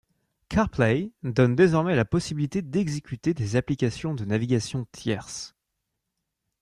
[0.49, 5.53] CarPlay donne désormais la possibilité d'exécuter des applications de navigation tierces.